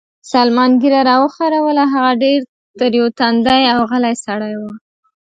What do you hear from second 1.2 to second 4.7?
وخروله، هغه ډېر تریو تندی او غلی سړی و.